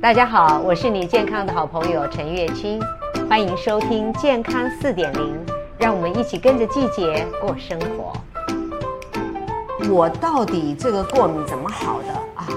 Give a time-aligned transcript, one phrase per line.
[0.00, 2.80] 大家好，我是你健康的好朋友陈月清，
[3.28, 5.38] 欢迎收听健康四点零，
[5.76, 8.14] 让我们一起跟着季节过生活。
[9.90, 12.48] 我到底这个过敏怎么好的啊？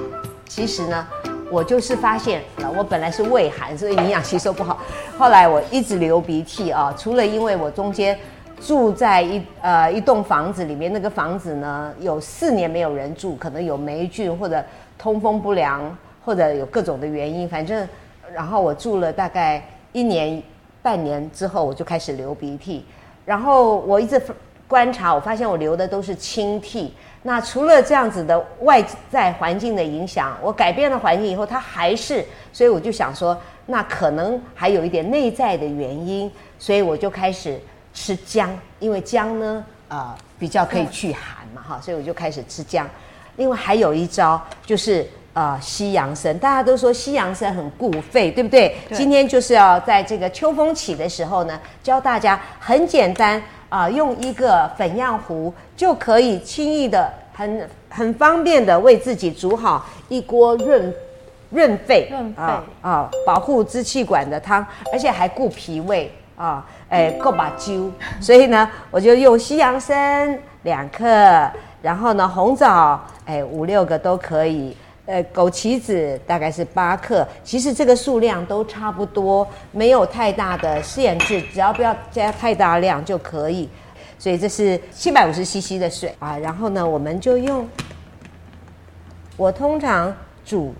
[0.46, 1.06] 其实呢，
[1.52, 4.80] 我就是发现了，我本来是胃寒，所以营养吸收不好，
[5.18, 8.18] 后来我一直流鼻涕啊，除了因为我中间
[8.62, 14.64] 住在一呃一栋房子里面，那个房子呢有四年没有人住，可能有霉菌或者
[14.98, 15.94] 通风不良。
[16.26, 17.88] 或者有各种的原因，反正，
[18.34, 20.42] 然后我住了大概一年
[20.82, 22.86] 半年之后，我就开始流鼻涕。
[23.26, 24.22] 然后我一直
[24.68, 26.94] 观察，我发现我流的都是清涕。
[27.22, 37.60] 那除了这样子的外在环境的影响，我改变了环境以后，它还是，所以我就想说，那可能还有一点内在的原因，所以我就开始
[37.94, 38.50] 吃姜，
[38.80, 42.90] 因为姜呢，呃，比较可以去寒嘛，哈，所以我就开始吃姜。
[43.36, 45.06] 另外还有一招就是。
[45.34, 48.78] 啊、呃，西洋参，大家都说西洋参很固肺，对不对？
[48.88, 48.96] 对。
[48.96, 60.94] 今天就是要在这个秋风起的时候呢，教大家很简单啊、呃，用一个粉样壶就可以轻易的、很很方便的为自己煮好一锅润
[61.50, 66.64] 润肺、润肺啊、呃，保护支气管的汤，而且还顾脾胃啊，
[67.20, 67.90] 够把灸。
[68.22, 71.06] 所以呢，我就用西洋参两克，
[71.82, 74.78] 然后呢，红枣哎五六个都可以。
[75.06, 83.68] 呃，枸杞子大概是八克，其实这个数量都差不多，没有太大的限制，只要不要加太大量就可以。
[84.18, 87.68] 所以这是七百五十 CC 的水啊，然后呢，我们就用。
[89.36, 90.74] 我通常煮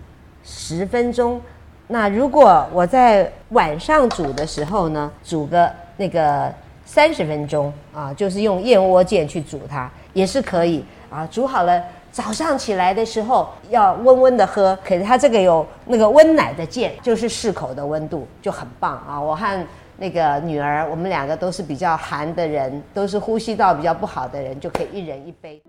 [0.46, 1.42] 十分钟，
[1.88, 6.54] 那如果我在晚上煮的时候呢，煮个那个
[6.86, 11.84] 三十分钟啊，就是用燕窝键去煮它也是可以啊，煮好了。
[12.14, 19.20] 早上起来的时候要温温的喝，可是它这个有那个温奶的键，就是适口的温度就很棒啊！
[19.20, 19.68] 我和
[19.98, 25.60] 那个女儿，我们两个都是比较寒的人，都是呼吸道比较不好的人，就可以一人一杯。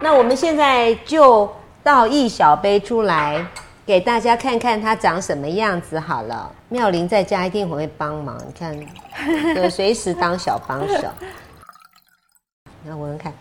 [0.00, 3.44] 那我们现在就倒一小杯出来。
[3.86, 6.50] 给大家看看它长什么样子好了。
[6.68, 8.74] 妙玲在家一定很会帮忙，你看，
[9.54, 11.08] 对，随时当小帮手。
[12.86, 13.32] 然后闻闻看，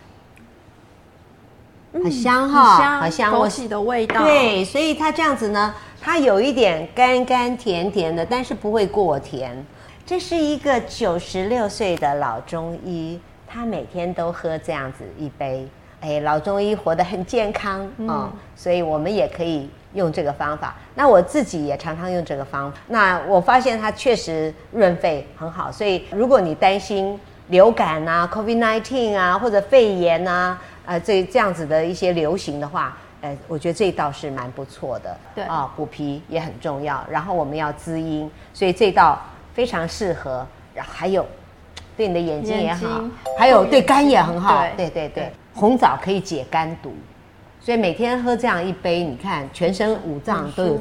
[1.94, 4.24] 很香哈，嗯、好香，枸杞的味道。
[4.24, 9.66] 对，所以它这样子呢，它有一点甘甘甜甜的，但是不会过甜。
[10.06, 13.18] 这是一个九十六岁的老中医，
[13.48, 15.66] 他每天都喝这样子一杯。
[16.04, 19.70] 哎，老中医活得很健康、嗯、哦，所以我们也可以。
[19.96, 22.78] 用这个方法，那我自己也常常用这个方法。
[22.88, 27.16] 那我发现它确实润肺很好，所以如果你担心
[27.50, 35.16] 流感啊、COVID-19 啊或者肺炎啊，呃，这这样子的一些流行的话，呃，我觉得这一道是蛮不错的。
[35.36, 37.06] 对啊，补脾也很重要。
[37.08, 39.22] 然后我们要滋阴，所以这道
[39.54, 40.44] 非常适合。
[40.74, 41.24] 然后还有
[41.96, 43.04] 对你的眼睛也好，
[43.38, 44.66] 还有对肝也很好。
[44.76, 46.94] 对对对，对，红枣可以解肝毒。
[47.60, 50.80] 所以每天喝这样一杯，你看全身五脏都有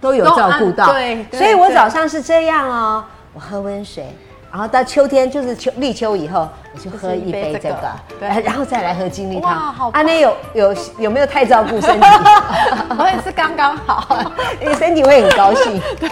[0.00, 0.90] 都有照顾到。
[0.90, 4.06] 对，所以我早上是这样哦，我喝温水，
[4.50, 9.50] 然后到秋天就是秋立秋以后，我就喝一杯这个，对，然后再来喝精力汤。
[9.50, 9.90] 哇，好！
[9.92, 12.06] 阿内有有有没有太照顾身体？
[12.98, 15.78] 我也是刚刚好， 你身体会很高兴。
[16.00, 16.08] 对。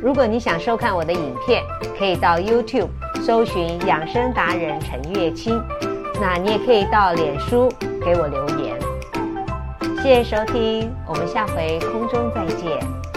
[0.00, 1.62] 如果你想收看我的影片，
[1.98, 2.88] 可以到 YouTube
[3.20, 5.60] 搜寻养生达人陈月卿，
[6.20, 7.68] 那你也可以到脸书。
[8.02, 8.78] 给我留言，
[10.02, 13.09] 谢谢收听，我们下回空中再见。